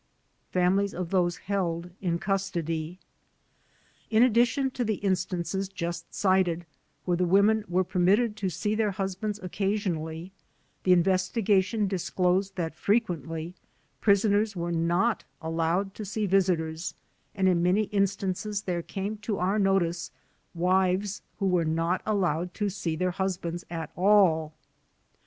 [0.51, 2.97] Families of Those Held in Custody
[4.09, 6.65] In addition to the instances just cited
[7.05, 10.31] where the women were permitted to see their husbands occasionally,
[10.85, 13.53] the investigation disclosed that frequently
[13.99, 16.95] prisoners were not allowed to see visitors
[17.35, 20.09] and in many instances there came to our notice
[20.55, 24.55] wives who were not allowed to see their husbands at all.